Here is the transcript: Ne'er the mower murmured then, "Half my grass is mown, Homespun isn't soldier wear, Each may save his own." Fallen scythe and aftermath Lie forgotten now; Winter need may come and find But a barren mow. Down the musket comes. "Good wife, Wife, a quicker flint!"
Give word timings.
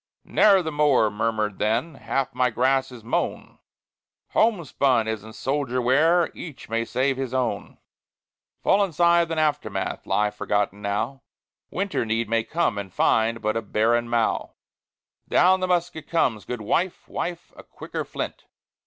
Ne'er 0.25 0.63
the 0.63 0.71
mower 0.71 1.11
murmured 1.11 1.59
then, 1.59 1.93
"Half 1.93 2.33
my 2.33 2.49
grass 2.49 2.91
is 2.91 3.03
mown, 3.03 3.59
Homespun 4.29 5.07
isn't 5.07 5.33
soldier 5.33 5.79
wear, 5.79 6.31
Each 6.33 6.67
may 6.67 6.85
save 6.85 7.17
his 7.17 7.35
own." 7.35 7.77
Fallen 8.63 8.93
scythe 8.93 9.29
and 9.29 9.39
aftermath 9.39 10.07
Lie 10.07 10.31
forgotten 10.31 10.81
now; 10.81 11.21
Winter 11.69 12.03
need 12.03 12.27
may 12.29 12.43
come 12.43 12.79
and 12.79 12.91
find 12.91 13.43
But 13.43 13.55
a 13.55 13.61
barren 13.61 14.09
mow. 14.09 14.55
Down 15.29 15.59
the 15.59 15.67
musket 15.67 16.07
comes. 16.07 16.45
"Good 16.45 16.61
wife, 16.61 17.07
Wife, 17.07 17.53
a 17.55 17.61
quicker 17.63 18.03
flint!" 18.03 18.47